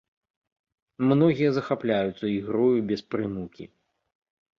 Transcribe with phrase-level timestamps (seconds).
[1.09, 3.63] Многія захапляюцца ігрою без прынукі.